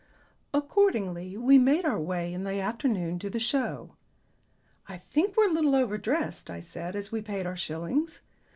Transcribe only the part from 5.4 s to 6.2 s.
a little over